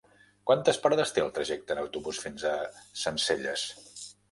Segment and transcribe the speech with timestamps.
[0.51, 2.57] Quantes parades té el trajecte en autobús fins a
[3.05, 3.71] Sencelles?